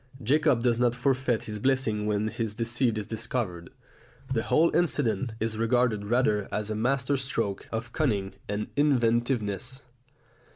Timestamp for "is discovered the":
2.97-4.41